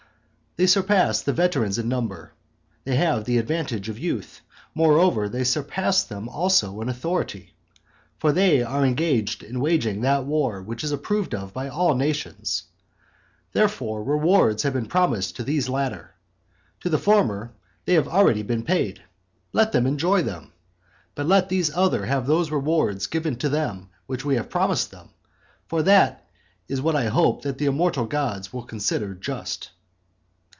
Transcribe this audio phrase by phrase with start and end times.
[0.57, 2.33] They surpass the veterans in number,
[2.83, 4.41] they have the advantage of youth,
[4.75, 7.53] moreover, they surpass them also in authority.
[8.19, 12.63] For they are engaged in waging that war which is approved of by all nations.
[13.53, 16.15] Therefore, rewards have been promised to these latter.
[16.81, 17.53] To the former
[17.85, 19.01] they have been already paid,
[19.53, 20.51] let them enjoy them.
[21.15, 25.11] But let these others have those rewards given to them which we have promised them.
[25.67, 26.27] For that
[26.67, 29.69] is what I hope that the immortal gods will consider just.